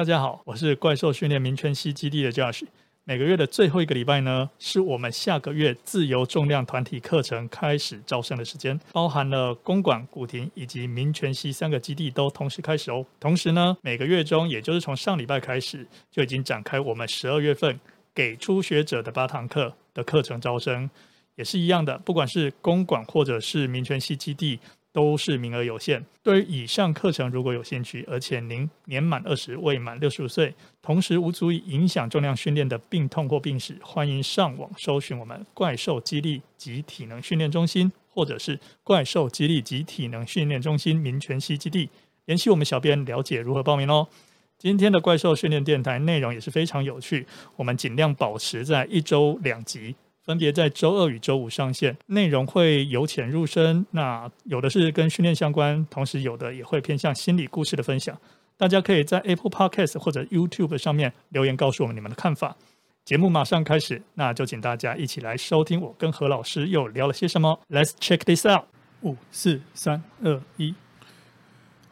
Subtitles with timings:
[0.00, 2.62] 大家好，我是怪兽训练民权西基地的 Josh。
[3.04, 13.04] 每个月的最后一个礼拜呢，是我们下个月自由重量团体课程开始招生的时间，包含了公馆、古亭以及民权西三个基地都同时开始哦。
[13.20, 17.78] 同时呢，每个月中，也就是从上礼拜开始，就已经展开我们十二月份
[18.14, 20.88] 给初学者的八堂课的课程招生，
[21.36, 24.60] 也是一样的，不管是公馆或者是民权西基地。
[24.92, 26.04] 都是名额有限。
[26.22, 41.88] 对于以上课程如果有兴趣，而且您年满二十，未满六十五岁，同时无足以影响重量训练的病痛或病史，欢迎上网搜寻我们怪兽激励及体能训练中心，或者是怪兽激励及体能训练中心民权西基地，
[42.26, 44.08] 联系我们小编了解如何报名哦。
[44.58, 49.94] 今天的怪兽训练电台内容也是非常有趣，我们尽量保持在一周两集。
[50.24, 53.84] 分别在周二与周五上线，内容会由浅入深。
[53.90, 58.16] 那有的是跟训练相关，同时有的也会偏向心理故事的分享。
[58.56, 62.56] 大家可以在 Apple Podcast 或者 YouTube 上面留言告诉我们你们的看法。
[63.04, 67.58] 节目马上开始，那就请大家一起来收听我跟何老师又聊了些什么。
[67.70, 68.64] Let's check this out。
[69.02, 70.74] 五、四、三、二、一。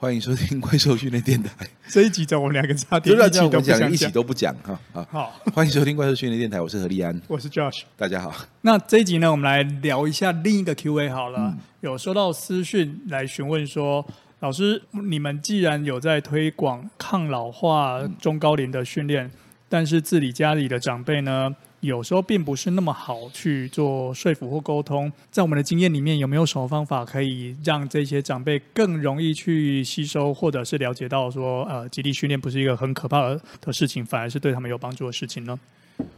[0.01, 1.51] 欢迎收听怪兽训练电台。
[1.89, 4.79] 这一集在我们两个差点一起都不讲，一起都不讲哈。
[4.93, 8.33] 好，好欢迎收听怪兽训练电台，我是何立安，我是 Josh，大家好。
[8.61, 11.41] 那这一集呢，我们来聊一下另一个 Q&A 好了。
[11.41, 14.07] 嗯、有收到私讯来询问说，
[14.39, 19.31] 老师，你们既然有在推广抗老化中高龄的训练，嗯、
[19.69, 21.53] 但是自己家里的长辈呢？
[21.81, 33.29] 有时候并不是那么好去做说服或沟通，在我们的经验里面，有没有什么方法可以让这些长辈更容易去吸收，或者是了解到说，呃，肌力训练不是一个很可怕
[33.61, 35.59] 的事情，反而是对他们有帮助的事情呢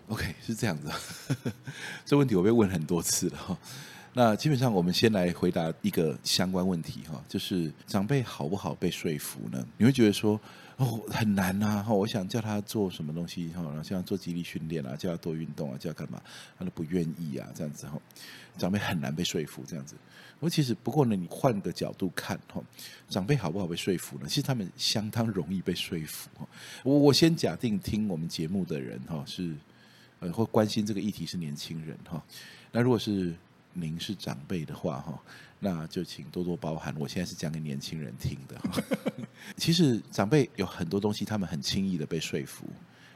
[0.09, 0.91] ？OK，是这样子。
[2.07, 3.59] 这问题我被问很多次了哈。
[4.15, 9.63] 那基本上，我们先来回答一个相关问题哈，就是长辈好不好被说服呢？
[9.77, 10.41] 你会觉得说？
[10.81, 11.85] 哦，很难呐！
[11.87, 16.23] 哈，我想叫他做什么东西哈，然后像做肌力训练啊，叫他多运动啊，叫他干嘛，
[16.59, 18.01] 他都不愿意啊，这样子哈，
[18.57, 19.95] 长辈很难被说服这样子。
[20.39, 22.63] 我其实不过呢，你换个角度看哈，
[23.11, 24.27] 长辈好不好被说服呢？
[24.27, 26.31] 其实他们相当容易被说服。
[26.83, 29.55] 我我先假定听我们节目的人哈是
[30.21, 32.25] 呃，或关心这个议题是年轻人哈。
[32.73, 33.35] 那如果是
[33.75, 35.21] 您是长辈的话哈。
[35.63, 38.59] 那就请多多包涵，我现在是讲给年轻人听的。
[39.57, 42.67] 其实长辈有很多东西，他们很轻易的被说服，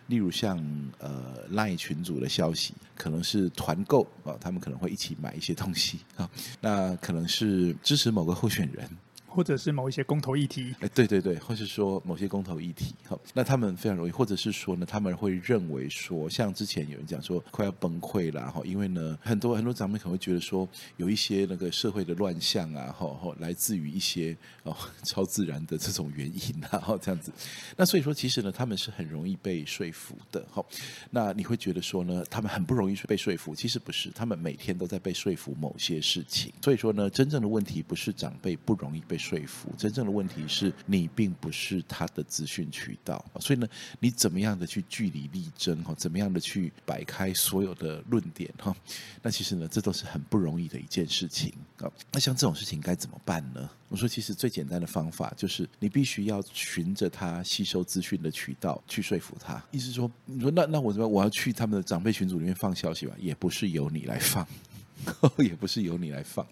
[0.06, 0.58] 例如像
[0.98, 6.28] 呃赖群组的消息，可能是团购啊，他们可能会一起买一些东西啊，
[6.60, 8.88] 那可能是支持某个候选人。
[9.34, 20.68] 或者是某一些公投议题，哎，对对对，或是说某些公投议题，好，那他们非常容易，或者是说呢，他们会认为说，像之前有人讲说快要崩溃了哈，因为呢，很多很多长辈可能会觉得说，
[20.98, 27.32] 有一些那个社会的乱象啊，哈，来自于一些哦 超自然的这种原因啊， 哈，这样子，
[27.76, 30.64] 那所以说其实呢，他们是很容易被说服的，哈，
[31.10, 39.18] 那你会觉得说呢，他们很不容易被说服，其实不是，他们每天都在被说服某些事情，所以说呢，真正的问题不是长辈不容易被。
[39.24, 43.66] 说服真正的问题是你并不是他的资讯渠道，所以呢，
[43.98, 45.94] 你怎么样的去据理力争哈？
[45.94, 48.76] 怎么样的去摆开所有的论点哈？
[49.22, 51.90] 那其实呢，这都是很不容易的一件事情啊。
[52.12, 53.70] 那像这种事情该怎么办呢？
[53.88, 59.62] 我说，其实最简单的方法就是你必须要循着他吸收资讯的渠道去说服他。
[59.70, 63.14] 意思说，你说那那我怎么我要去他们的长辈群组里面放消息吧？
[63.18, 64.46] 也不是由你来放，
[65.38, 66.46] 也不是由你来放。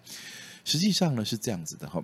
[0.65, 2.01] 实际上呢，是这样子的哈。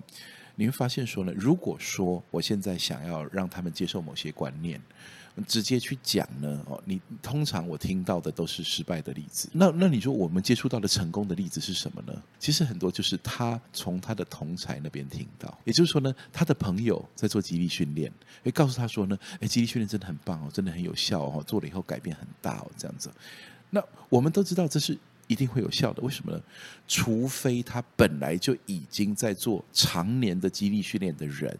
[0.59, 4.78] 你会发现说呢，如果说我现在想要让他们接受某些观念，
[5.47, 9.47] 直接去讲呢，哦，你通常我听到的都是失败的例子。
[9.53, 12.22] 那那你说我们接触到的成功的例子是什么呢？
[12.40, 18.12] 其实很多就是他从他的同才那边听到，也就是说呢，他的朋友在做激励训练，
[18.44, 23.09] 会告诉他说呢，哎，激励训练真的很棒哦，真的很有效哦，做了以后改变很大哦，这样子。
[23.70, 24.97] 那我们都知道这是。
[25.29, 26.41] 一定会有效的，为什么呢？
[26.88, 31.56] 除非他本来就已经在做常年的肌力训练的人，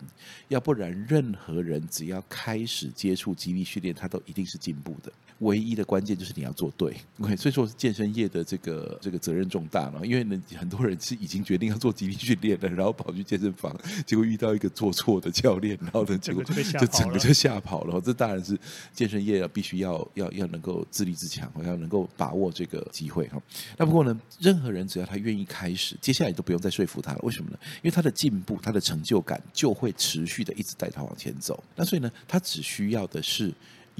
[0.47, 5.13] 要不然任何人只要开始接触肌力训练，他都一定是进步的。
[5.39, 13.74] 唯一的关键就是你要做对， OK，所以说健身业的这个这个责任重大了，因为呢很多人是已经决定要做肌力训练了，然后跑去健身房，
[14.06, 16.53] 结果遇到一个做错的教练，然后呢 结果就
[16.88, 18.01] 整个就吓跑了。
[18.01, 18.57] 这当然是
[18.94, 23.41] 健身业要必须要要要能够自立自强，要能够把握这个机会哈。
[23.77, 27.19] 那不过呢，任何人只要他愿意开始，接下来都不用再说服他了。
[27.24, 27.57] 为什么呢？
[27.77, 31.63] 因为他的进步，他的成就感就会持续的一直带他往前走。
[31.75, 33.53] 那所以呢，他只需要的是。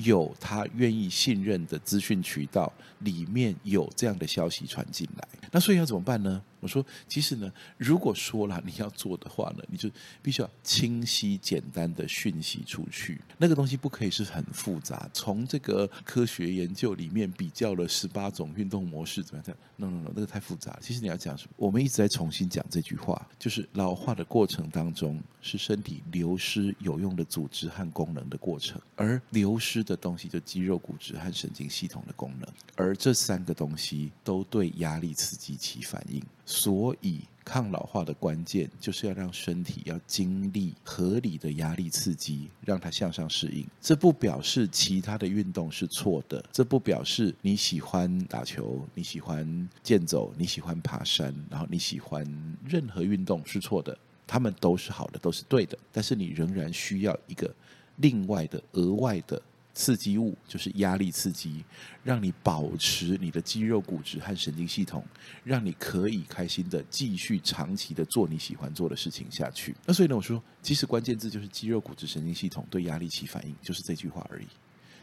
[0.04, 5.28] 有他愿意信任的资讯渠道，里面有这样的消息传进来。
[5.51, 6.42] 那所以要怎么办呢？
[6.60, 9.90] 我说，其实呢，如果说了你要做的话呢，你就
[10.22, 13.20] 必须要清晰简单的讯息出去。
[13.38, 15.10] 那个东西不可以是很复杂。
[15.14, 20.78] 从这个科学研究里面比较了十八种运动模式，怎么样？No No No，那个太复杂。
[20.82, 21.54] 其实你要讲什么？
[21.56, 36.22] 我们一直在重新讲这句话，就是老化的过程当中是身体流失有用的组织和功能的过程，而流失的东西就肌肉、骨质和神经系统的功能，而这三个东西都对压力刺激起反应。
[36.51, 43.63] 所以，抗老化的关键就是要让身体要经历合理的压力刺激，让它向上适应。
[43.80, 52.25] 这不表示其他的运动是错的，这不表示你喜欢打球、你喜欢健走、你喜欢爬山，然后你喜欢
[52.66, 55.78] 任何运动是错的，他们都是好的，都是对的。
[55.92, 57.54] 但是你仍然需要一个
[57.98, 59.40] 另外的、额外的。
[59.74, 61.63] 刺激物就是压力刺激，
[62.04, 65.06] 让你保持你的肌肉、骨质和神经系统，
[65.44, 69.75] 让你可以开心的继续长期的做你喜欢做的事情下去。
[69.86, 74.48] 那所以呢，我说，其实关键字就是肌肉、骨质、神经系统对压力起反应，就是这句话而已。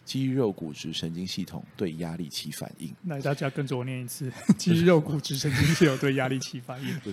[0.06, 2.94] 肌肉、骨质、神经系统对压力起反应。
[3.06, 6.98] 来，大家跟着我念一次： 肌肉、骨质、神经系统对压力起反应。
[7.02, 7.12] 对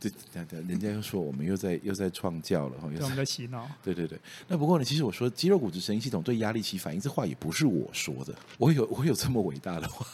[0.00, 3.70] 对对，对，人家又说我们又在 又在创教了哈，又我们在洗脑。
[3.82, 10.04] 对对对，那不过呢，其实我说肌肉、骨质、神经系统对压力起反应，这话也不是我说的，我有我有这么伟大的话。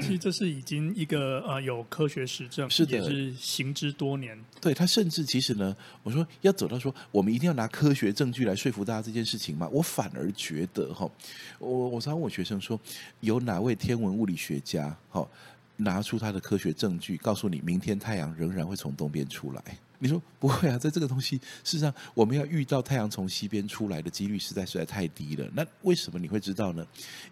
[0.00, 4.38] 其实这是已经一个呃有科学实证，是的，也是行之多年。
[4.60, 11.10] 对，他甚至其实呢，我说要走到说我们一定要拿科学证据来说服大家这件事情嘛，我反反而觉得哈，
[11.58, 12.78] 我我常问我学生说，
[13.18, 15.28] 有哪位天文物理学家哈
[15.76, 19.62] 拿出他的科学证据，告诉你明天太阳仍然会从东边出来？
[19.98, 25.50] 你说不会啊，在这个东西，事实上我们要遇到太阳从西边出来的几率实在实在太低了。
[25.54, 26.86] 那为什么你会知道呢？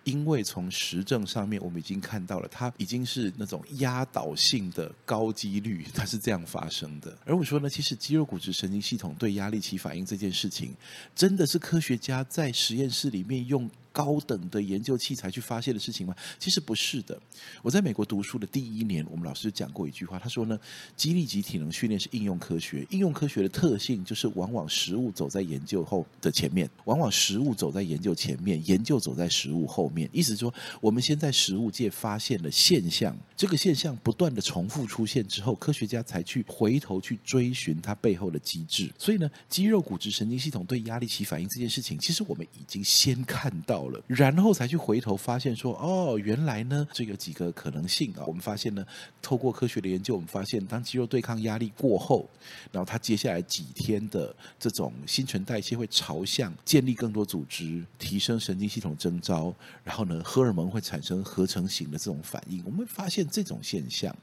[0.05, 7.15] 因为从实证上面我们已经看到了，它已经是那种压倒性的高几率，它是这样发生的。
[7.27, 10.75] 而我说呢，其实肌肉、骨质、神经系统对压力起反应这件事情，
[11.15, 13.71] 真的是科学家在实验室里面用。
[13.95, 16.13] 高等的研究器材去发现的事情吗？
[16.37, 17.17] 其实不是的。
[17.63, 20.59] 我在美国读书的第一年，我们老师讲过一句话，他说呢，
[20.97, 22.85] 肌力及体能训练是应用科学。
[22.91, 30.11] 应用科学的特性就是往往实物走在研究后的前面，往往实物走在研究前面，研究走在实物后面。
[30.13, 38.91] 意思说，我们先在实物界发现了现象，这个现象不断的重复出现之后，科学家才去回头去追寻它背后的机制。
[38.99, 43.84] 所以呢，肌肉、骨质、神经系统对压力起反应这件事情，其实我们已经先看到。
[44.07, 48.25] 然后才去回头发现说，哦，原来呢，这有几个可能性啊。
[48.27, 48.87] 我们发现呢，
[49.23, 52.29] 透过科学的研究，我们发现当肌肉对抗压力过后，
[52.71, 62.63] 然后它接下来几天的这种新陈代谢会朝向建立更多组织、提升神经系统征召，然后呢，荷尔蒙会产生合成型的这种反应。
[62.65, 64.15] 我们发现这种现象。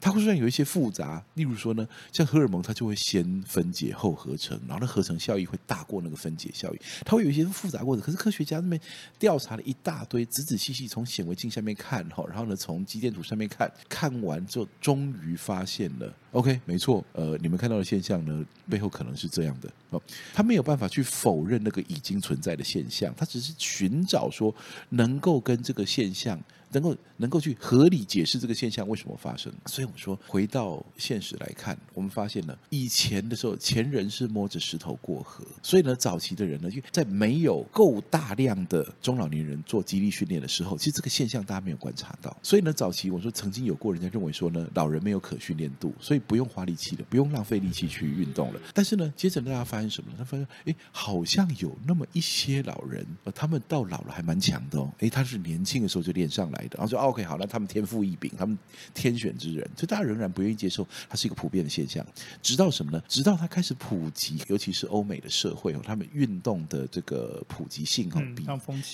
[0.00, 8.04] 它会虽然有一些复杂，例如说呢，像荷尔蒙，它就会先分解后合成，然后那合成效益会大过那个分解效益，它会有一些复杂过程。
[8.04, 8.80] 可是科学家那边
[9.18, 20.02] 调查了一大堆，仔仔细细从显微镜下面看哈，然后呢从肌电图上面看，看完之后终于发现了，OK，没错，呃，你们看到的现象呢，背后可能是这样的哦，
[20.34, 24.54] 他没有办法去否认那个已经存在的现象，他只是寻找说
[24.90, 26.40] 能够跟这个现象。
[26.72, 42.36] 能够能够去合理解释这个现象为什么发生，所以我说回到现实来看，我们发现呢，以前的时候前人是摸着石头过河，所以呢，早期的人呢，就在没有够大量的中老年人做肌力训练的时候，其实这个现象大家没有观察到。
[42.42, 48.60] 所以呢，早期我说曾经有过人家认为说呢，老人没有可训练度，所以不用花力气了，不用浪费力气去运动了。
[48.74, 50.16] 但是呢，接着大家发现什么呢？
[50.18, 56.57] 他发现哎，好像有那么一些老人，呃他们到老了还蛮强的哦，哎，他是年轻的时候就练上来。
[56.72, 58.58] 然后说 OK 好，那他们天赋异禀，他们
[58.94, 62.04] 天选之人，所以大家仍然不愿意接受，它是一个普遍的现象。
[62.42, 63.02] 直到什么呢？
[63.08, 68.46] 直到它开始普及，尤其是欧美的社会哦，他们运动的这个普及性哦，比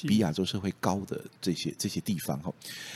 [0.09, 2.53] 比亚洲社会高的这些这些地方哈，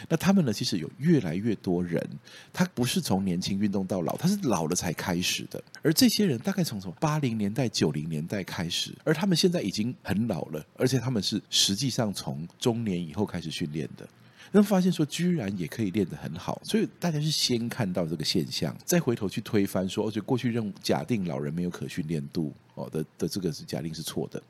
[0.09, 2.05] 那他们呢，其实有越来越多人，
[2.53, 5.63] 他不是从年轻运动到老，他是老了才开始的。
[5.83, 14.09] 而这些人大概从从八零年代、九零年代开始，而他们现在已经很老了，而且他们是实际上从中年以后开始训练的。
[14.53, 22.55] 那发现说，居然也可以练得很好，所以大家是先看到这个现象，再回头去推翻说，而且过去认假定老人没有可训练度。
[22.79, 24.43] 哦的的这个是假定是错的。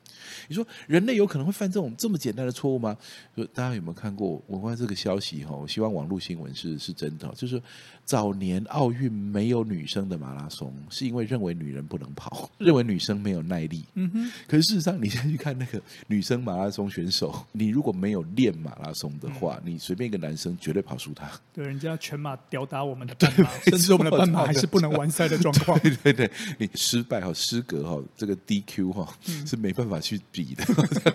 [0.46, 2.96] 你说人类有可能会犯这种这么简单的错误吗？
[3.36, 4.42] 就大家有没有看过？
[4.46, 7.60] 我关于这个消息哈，我希望网络新闻是是真的，就是
[8.04, 13.84] 早年奥运没有女生的马拉松，是因为认为女人不能跑，认为女生没有耐力。
[13.94, 14.32] 嗯哼。
[14.46, 21.30] 可是事实上，你现在去看那个女生马拉松选手，你如果没有练马拉松的话，你随便一个男生绝对跑输他。
[21.52, 25.78] 对，人家全马吊打我们的半马，甚至我们的半马还是不能完赛的状况。
[25.80, 30.64] 对对对，你失败哈，失格哈，这个 DQ 哈是没办法去比的。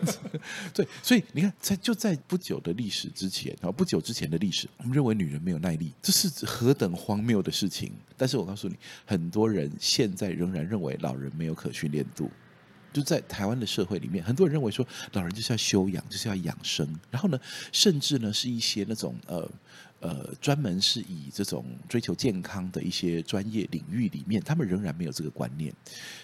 [0.74, 7.92] 对，所以你看，在就在不久的历史之前啊，不久之前的历史，我们认为女人没有耐力，这是何等荒谬的事情。
[8.16, 12.32] 但是我告诉你，很多人现在仍然认为老人没有可训练度。
[12.94, 16.88] 就在台湾的社会里面，很多人认为说，老人就是要休养，就是要养生。
[17.10, 17.40] 然后呢，
[17.72, 19.50] 甚至呢是一些那种呃
[20.00, 25.74] 呃专门是以这种追求健康的一些专业领域里面，他们仍然没有这个观念。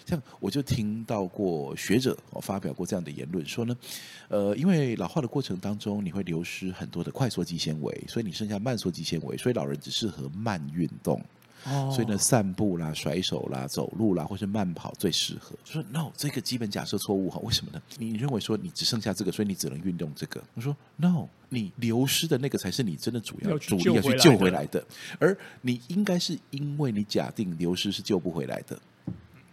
[0.06, 3.76] 像我就听到过学者哦发表过这样的言论，说呢，
[4.28, 11.20] 呃，因为老化的过程当中，你会流失很多的快速肌纤维，所以你剩下慢速肌纤维，所以老人只适合慢运动。
[11.64, 15.54] 哦，所以呢，散步啦、甩手啦、走路啦，或是慢跑最适合。
[15.64, 17.38] 就说 no，这个基本假设错误哈？
[17.42, 17.80] 为什么呢？
[17.98, 20.42] 你认为说你只剩下这个，所以你只能运动这个？
[20.54, 24.84] 我说 no，你流失的那个才是你真的主要主力要去救回来的，
[25.18, 28.78] 而你应该是因为你假定流失是救不回来的。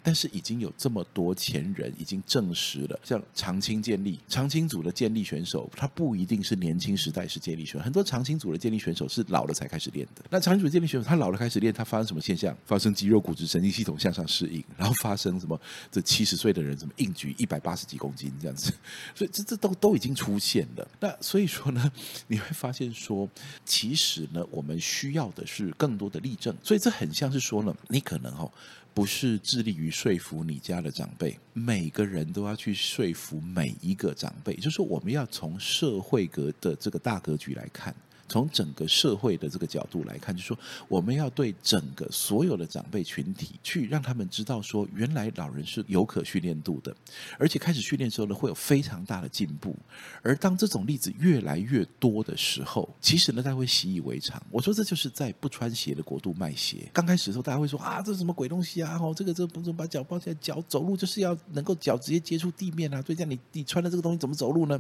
[0.08, 10.24] 但是已经有这么多前人已经证实了，像长青健力、长青组的健力选手，他不一定是年轻时代是健力选手，很多长青组的健力选手是老了才开始练的。
[10.30, 12.58] 那长青组健力选手，他老了开始练，他发生什么现象？
[12.66, 15.60] 发生肌肉、骨质、神经系统向上适应，然后发生什么？
[15.92, 18.72] 这七十岁的人什么硬举一百八十几公斤这样子，
[19.14, 20.88] 所以这这都都已经出现了。
[21.02, 21.92] 那所以说呢，
[22.28, 23.28] 你会发现说，
[23.66, 26.56] 其实呢，我们需要的是更多的例证。
[26.64, 28.50] 所以这很像是说呢，你可能哦。
[28.98, 37.96] 不是致力于说服你家的长辈，每个人都要去说服每一个长辈，就是我们要从社会格的这个大格局来看。
[38.28, 46.96] 从整个社会的这个角度来看，就是说我们要对整个所有的长辈群体去让他们知道，说原来老人是有可训练度的，
[47.38, 49.76] 而且开始训练之后呢，会有非常大的进步。
[50.22, 54.42] 而当这种例子越来越多的时候，其实呢，大家会习以为常。
[54.50, 56.90] 我说这就是在不穿鞋的国度卖鞋。
[56.94, 58.98] 刚开始的时候，大家会说啊，这是什么鬼东西啊？
[59.02, 63.02] 哦，这个这不怎么把脚抱起来，脚走路就是要能够脚直接接触地面啊。
[63.02, 64.80] 所以这样你你穿的这个东西怎么走路呢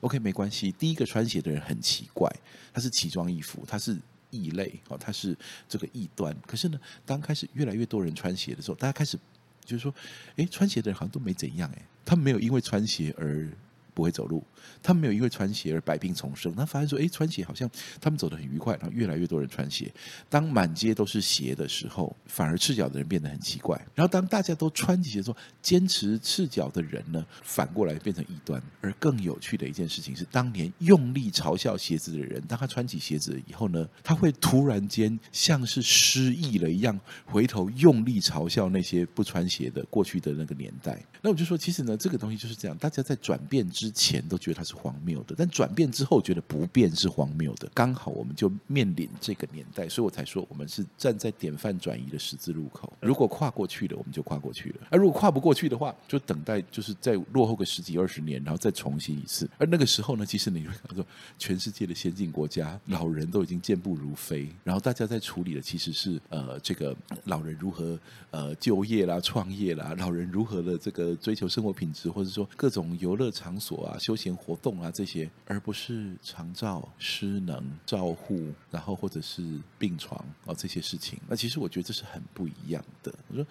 [0.00, 0.72] ？OK，没关系。
[0.72, 2.30] 第一个穿鞋的人很奇怪，
[2.72, 3.96] 他是奇装异服，他是
[4.30, 5.36] 异类哦，他是
[5.68, 6.36] 这个异端。
[6.46, 9.18] 可是呢，当开始越来越多人穿鞋的时候，大家开始
[9.64, 9.94] 就是说，
[10.36, 13.48] 诶，穿鞋的人好像都没怎样，诶，他没有因为穿鞋而。
[13.94, 14.44] 不会走路，
[14.82, 16.54] 他们没有因为穿鞋而百病丛生。
[16.54, 17.70] 他发现说，哎，穿鞋好像
[18.00, 19.92] 他们走得很愉快，然后越来越多人穿鞋。
[20.28, 23.76] 当满街都是鞋的时候，反而赤脚的人变得很奇怪。
[23.94, 28.62] 然后当大家都穿起鞋说，坚持赤脚的人呢，反过来变成异端。
[28.80, 40.98] 而更有趣的一件事情是，当年用力嘲笑鞋子的人，当他穿起鞋子以后呢，他会突然间像是失忆了一样，回头用力嘲笑那些不穿鞋的过去的那个年代。
[41.22, 47.66] 那我就说，其实呢，这个东西就是这样，大家在转变之前都觉得它是荒谬的，但转变之后觉得不变是荒谬的。
[47.72, 52.92] 刚好我们就面临这个年代，所以我才说我们是站在典范转移的十字路口。
[53.00, 59.48] 如果跨过去了，我们就跨过去了；而如果跨不过去的话，就等待就是再落后个十几二十年，然后再重新一次。
[59.56, 61.02] 而那个时候呢，其实你会看到，
[61.38, 66.94] 全世界的先进国家老人都已经健步如飞，然后大家在处理的其实是呃这个
[67.24, 67.98] 老人如何
[68.30, 71.16] 呃就业啦、创业啦，老人如何的这个。
[71.20, 81.18] 追求生活品质，或者说各种游乐场所啊、休闲活动啊这些，而不是长照、失能、照护，然后或者是病床啊这些事情。
[81.28, 83.12] 那其实我觉得这是很不一样的。
[83.28, 83.46] 我说，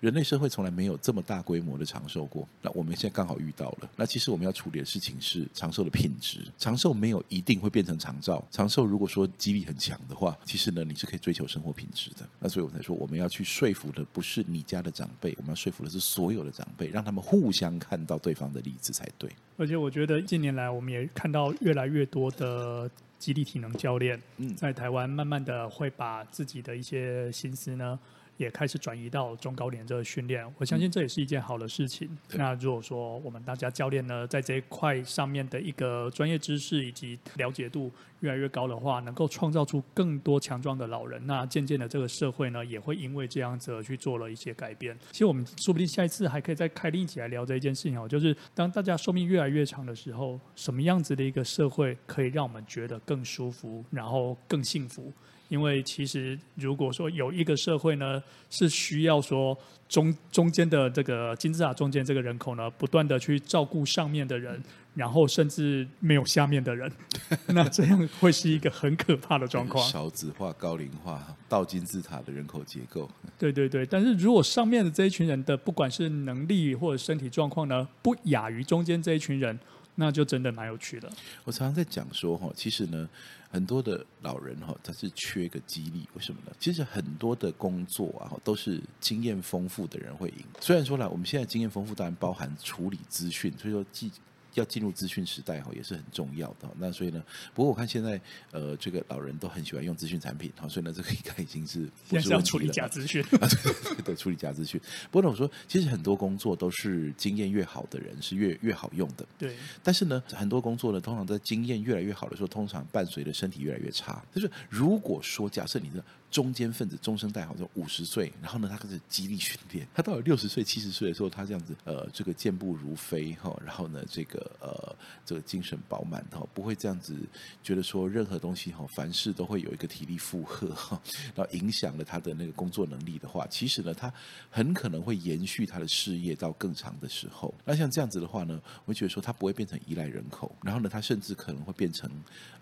[0.00, 3.90] 人类社会从来没有这么大规模的长寿过，那我们现在刚好遇到了。
[3.96, 6.46] 那其实我们要处理的事情是长寿的品质。
[6.58, 12.28] 长寿没有一定会变成长照，长寿如果说肌力很强的话，其实呢你是可以追求生活品质的。
[12.38, 19.30] 那所以我才说，我们要去说服的不是你家的长辈，我们要说服的是所有的长辈，让他们互相看到对方的例子才对。
[19.64, 24.20] 而且我觉得近年来，我们也看到越来越多的激励体能教练，
[24.54, 27.98] 在台湾慢慢的会把自己的一些心思呢。
[28.36, 32.08] 也开始转移到中高龄这个训练，我相信这也是一件好的事情。
[32.30, 44.98] 嗯、那如果说我们大家教练呢，在这一块上面的一个专业知识以及了解度越来越高的话，能够创造出更多强壮的老人，那渐渐的这个社会呢，也会因为这样子而去做了一些改变。
[45.12, 55.12] 其实我们说不定下一次还可以再开另一起来聊这一件事情哦，就是当大家寿命越来越长的时候，什么样子的一个社会可以让我们觉得更舒服，然后更幸福？
[55.48, 59.56] 因为其实如果说有一个社会呢，是需要说
[59.88, 64.62] 中中间的这个金字塔中间这个人口呢，不断的去照顾上面的人，
[64.94, 66.90] 然后甚至没有下面的人，
[67.48, 69.86] 那这样会是一个很可怕的状况。
[69.88, 73.08] 少子化、高龄化、倒金字塔的人口结构。
[73.38, 79.58] 对对对，但是如果上面的这一群人的不管是能力或者身体状况呢，不亚于中间这一群人。
[79.96, 81.08] 那就真的蛮有趣的。
[81.44, 83.08] 我常常在讲说哈，其实呢，
[83.54, 86.50] 很多的老人哈，他是缺个激励，为什么呢？
[86.58, 90.44] 其实很多的工作啊，都是经验丰富的人会赢。
[90.60, 94.10] 虽然说呢，我们现在经验丰富，当然包含处理资讯，所以说既。
[94.54, 96.68] 要进入资讯时代哈，也是很重要的。
[96.78, 97.22] 那所以呢，
[97.54, 98.20] 不过我看现在
[98.50, 103.48] 呃，这个老人都很喜欢用资讯产品，好，所以呢，这个应该已经是不是要处理假资讯 啊？
[103.62, 104.80] 对对对，处理假资讯。
[105.10, 109.26] 不过呢，我说其实很多工作都是经验越好的人是越越好用的。
[109.38, 109.56] 对。
[109.82, 114.24] 但是呢，很多工作呢，通常在经验越来越好的时候，通常伴随着身体越来越差。
[114.34, 116.04] 就是如果说假设你的。
[116.34, 119.86] 中间分子中生代好像五十岁，然后呢，他开始肌力训练。
[119.94, 127.16] 他到了六十岁、七十岁的时候，他这样子，呃，这个健步如飞哈，然后呢，这个呃，这个精神饱满哈，不会这样子
[127.62, 131.00] 觉得说任何东西哈，凡事都会有一个体力负荷哈，
[131.36, 134.12] 然后影响了他的那个工作能力的话，其实呢，他
[134.50, 137.54] 很可能会延续他的事业到更长的时候。
[137.64, 142.10] 那像这样子的话呢，我觉得说他不会变成依赖人口，然后呢，他甚至可能会变成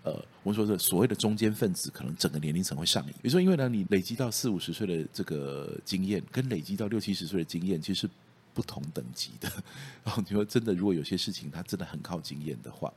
[0.03, 0.13] 呃，
[0.43, 3.13] 我们说的所谓的中间分子，可能整个年龄层会上瘾。
[3.13, 3.62] 比如说，因为呢。
[3.63, 8.09] 那你累积到四五十岁的这个经验，跟累积到六七十岁的经验，其实是
[8.53, 9.49] 不同等级的。
[10.03, 12.93] 然 后你说真的，如果有些事情他真的很靠经验的话，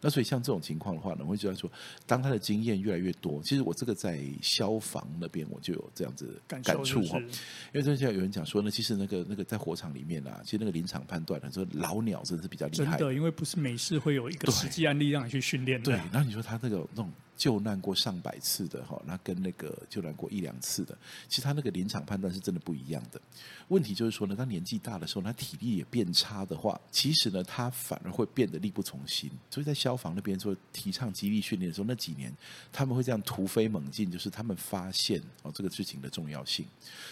[0.00, 1.70] 那所以像这种情况的话呢，我会觉得说，
[2.04, 7.16] 当他的经验越来越多，其实我这个在消防那边我就有这样子感触哈。
[7.20, 7.28] 因
[7.74, 12.98] 为之前有人讲说呢，其实那个那个在火场里面啊，其实那个临场判断，说老鸟真的是比较厉害的。
[12.98, 15.92] 真的，因为不是每次会有一个实际案例让你去训练的。
[15.92, 17.08] 对，然后你说他那个那种。
[17.38, 23.20] 救难过上百次的哈，那跟那个救难过一两次的，其实他那个临场判断是真的不一样的。
[23.68, 29.30] 问题就是说呢，他年纪大的时候，他体力也变差的话，其实呢，他反而会变得力不从心。
[29.50, 32.34] 所以在消防那边说提倡激励训练的时候，那几年
[32.72, 36.66] 他们会这样突飞猛进，就是他们发现哦这个事情的重要性。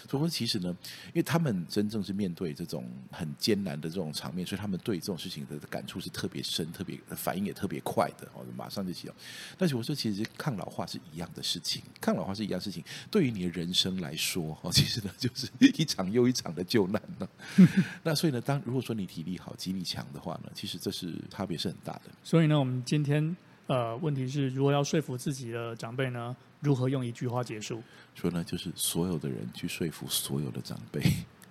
[0.09, 0.75] 所以说，其实呢，
[1.07, 9.13] 因为他们真正是面对这种很艰难的这种场面，所以他们对这种事情的感触是特别深、特别反应也特别快的哦，马上就起来。
[9.57, 10.16] 但是我说，其实。
[10.17, 12.83] 其实抗老化是一样的事情，抗老化是一样的事情。
[13.11, 17.27] 对于你的人生来说，哦， 其实呢，就是一场又一场的救难呢。
[18.01, 22.03] 那所以呢，当如果说你体力好、肌力强的话呢，其实这是差别是很大的。
[22.23, 23.35] 所以呢，我们今天
[23.67, 27.83] 呃，问题是如果要说服自己的长辈呢，如何用一句话结束？
[28.15, 31.01] 说呢，就是所有的人去说服所有的长辈。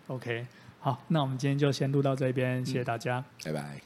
[0.09, 0.47] OK，
[0.81, 3.81] 好，那我们今天就先录到这边，谢谢大家，拜拜。